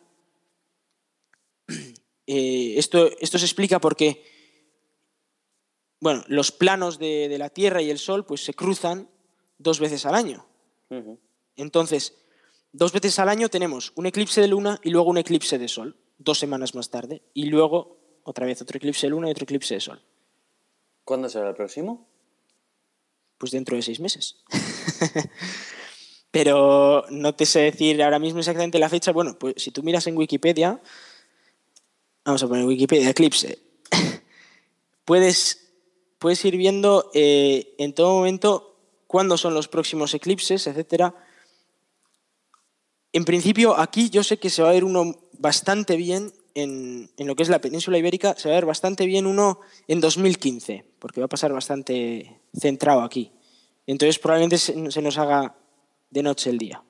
[2.28, 4.24] Eh, esto, esto, se explica porque
[6.02, 9.08] bueno, los planos de, la Tierra y el Sol pues, se cruzan
[9.60, 10.46] dos veces al año.
[11.56, 12.16] Entonces,
[12.72, 15.96] dos veces al año tenemos un eclipse de luna y luego un eclipse de Sol,
[16.18, 17.22] dos semanas más tarde.
[17.36, 20.02] Y luego otra vez otro eclipse de luna y otro eclipse de sol.
[21.04, 22.08] ¿Cuándo será el próximo?
[23.38, 24.38] Pues dentro de seis meses.
[26.32, 29.12] Pero no te sé decir ahora mismo exactamente la fecha.
[29.12, 30.82] Bueno, pues si tú miras en Wikipedia,
[32.24, 33.60] vamos a poner Wikipedia, eclipse,
[35.06, 35.74] puedes,
[36.20, 41.14] puedes ir viendo eh, en todo momento cuándo son los próximos eclipses, etc.
[43.12, 47.36] En principio, aquí yo sé que se va a ver uno bastante bien en, lo
[47.36, 51.20] que es la península ibérica se va a ver bastante bien uno en 2015, porque
[51.20, 53.32] va a pasar bastante centrado aquí.
[53.88, 55.56] Entonces probablemente se, nos haga
[56.10, 56.84] de noche el día.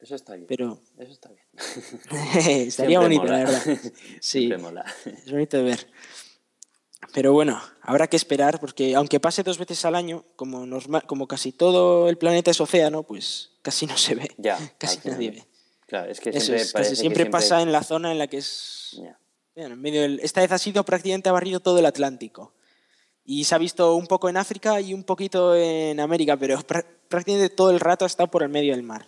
[0.00, 0.46] Eso está bien.
[0.46, 0.80] Pero...
[0.98, 1.44] Eso está bien.
[2.68, 3.62] estaría bonito, la verdad.
[4.20, 5.86] Sí, es bonito de ver.
[7.12, 11.26] Pero bueno, habrá que esperar, porque aunque pase dos veces al año, como, normal, como
[11.26, 14.30] casi todo el planeta es océano, pues casi no se ve.
[14.36, 15.44] Ya, casi nadie ve.
[15.86, 18.18] Claro, es que Eso siempre, es, parece casi que siempre, pasa en la zona en
[18.18, 19.00] la que es...
[19.54, 22.52] Bueno, en medio del- Esta vez ha sido prácticamente ha barrido todo el Atlántico.
[23.24, 26.84] Y se ha visto un poco en África y un poquito en América, pero prá-
[27.08, 29.06] prácticamente todo el rato ha estado por el medio del mar.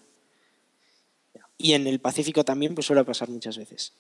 [1.57, 3.93] Y en el Pacífico también pues suele pasar muchas veces.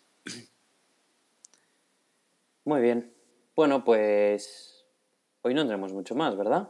[2.64, 3.12] Muy bien.
[3.56, 4.84] Bueno, pues
[5.42, 6.68] hoy no tendremos mucho más, ¿verdad?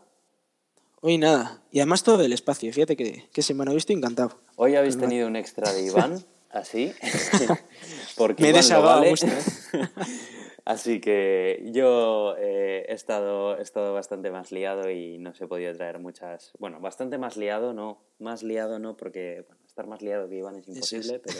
[1.01, 1.63] Hoy nada.
[1.71, 2.73] Y además todo del espacio.
[2.73, 4.41] Fíjate que, que semana yo estoy encantado.
[4.57, 6.93] Hoy habéis tenido un extra de Iván, así,
[8.17, 9.13] porque Me he desahogado vale.
[9.13, 9.89] ¿eh?
[10.65, 15.47] Así que yo eh, he, estado, he estado bastante más liado y no se he
[15.47, 16.53] podido traer muchas...
[16.59, 18.03] Bueno, bastante más liado, no.
[18.19, 21.39] Más liado no, porque bueno, estar más liado que Iván es imposible, pero,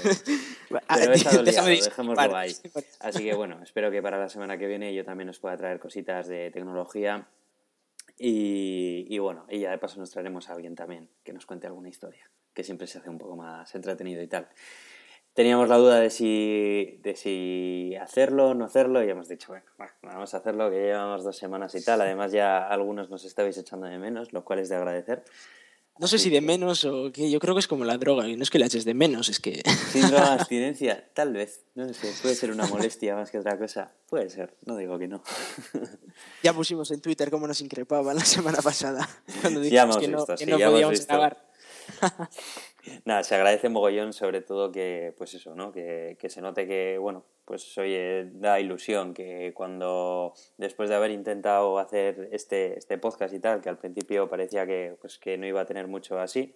[0.71, 2.57] pero he estado liado, dejémoslo ahí.
[3.01, 5.79] Así que bueno, espero que para la semana que viene yo también os pueda traer
[5.79, 7.29] cositas de tecnología
[8.19, 11.67] y, y bueno, y ya de paso nos traeremos a alguien también que nos cuente
[11.67, 14.49] alguna historia, que siempre se hace un poco más entretenido y tal.
[15.39, 19.65] Teníamos la duda de si, de si hacerlo o no hacerlo y hemos dicho, bueno,
[19.79, 22.01] bueno, vamos a hacerlo, que llevamos dos semanas y tal.
[22.01, 25.23] Además ya algunos nos estabais echando de menos, lo cual es de agradecer.
[25.99, 27.31] No sé si de menos o qué.
[27.31, 28.29] Yo creo que es como la droga.
[28.29, 29.63] Y no es que la eches de menos, es que...
[29.93, 33.93] Síndrome de abstinencia, tal vez, no sé, puede ser una molestia más que otra cosa.
[34.09, 35.23] Puede ser, no digo que no.
[36.43, 39.09] ya pusimos en Twitter cómo nos increpaban la semana pasada.
[39.41, 41.07] Cuando dijimos que no, que sí, no podíamos visto.
[41.09, 41.49] grabar.
[43.05, 45.73] Nada, se agradece mogollón, sobre todo que, pues eso, ¿no?
[45.73, 51.11] Que, que se note que, bueno, pues oye, da ilusión que cuando, después de haber
[51.11, 55.47] intentado hacer este, este podcast y tal, que al principio parecía que, pues, que no
[55.47, 56.55] iba a tener mucho así,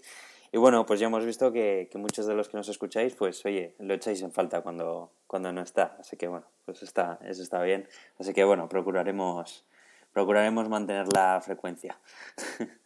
[0.55, 3.43] y bueno, pues ya hemos visto que, que muchos de los que nos escucháis, pues
[3.47, 7.43] oye, lo echáis en falta cuando, cuando no está, así que bueno, pues está, eso
[7.43, 9.65] está bien, así que bueno, procuraremos,
[10.13, 11.99] procuraremos mantener la frecuencia.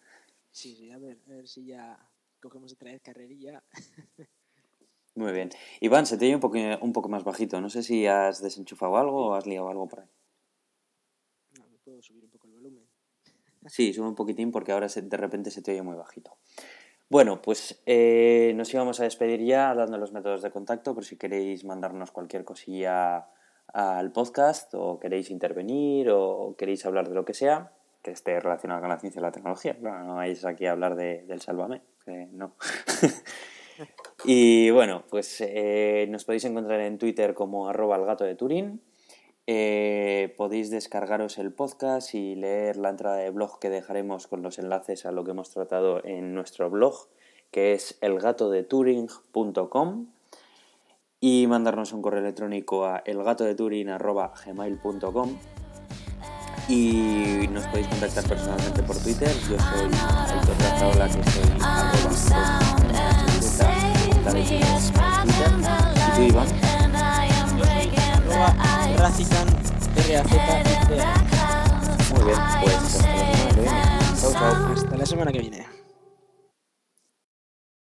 [0.57, 1.99] Sí, sí, a ver, a ver si ya
[2.49, 3.63] cogemos otra vez carrerilla.
[5.15, 5.51] Muy bien.
[5.81, 7.61] Iván, se te oye un poco, un poco más bajito.
[7.61, 10.09] No sé si has desenchufado algo o has liado algo por ahí.
[11.59, 12.87] No, me puedo subir un poco el volumen.
[13.67, 16.37] Sí, sube un poquitín porque ahora se- de repente se te oye muy bajito.
[17.09, 21.17] Bueno, pues eh, nos íbamos a despedir ya dando los métodos de contacto por si
[21.17, 23.29] queréis mandarnos cualquier cosilla
[23.73, 27.73] al podcast o queréis intervenir o queréis hablar de lo que sea
[28.07, 29.77] que esté relacionado con la ciencia y la tecnología.
[29.81, 32.55] No vais aquí a hablar de, del Sálvame, que no.
[34.25, 38.81] y bueno, pues eh, nos podéis encontrar en Twitter como arroba gato de Turín.
[39.49, 44.61] Eh, podéis descargaros el podcast y leer la entrada de blog que dejaremos con los
[44.61, 47.09] enlaces a lo que hemos tratado en nuestro blog,
[47.51, 50.07] que es elgatodeturing.com
[51.19, 55.39] y mandarnos un correo electrónico a elgatodeturing.gmail.com
[56.69, 59.33] y nos podéis contactar personalmente por Twitter.
[59.49, 59.91] Yo soy
[60.35, 62.17] Aitor Razaola, que soy arroba con.
[64.37, 66.49] Y tú, Iván.
[72.15, 73.81] Muy bien, pues hasta la semana que viene.
[74.21, 74.73] Chao, chao.
[74.75, 75.86] Hasta la semana que viene.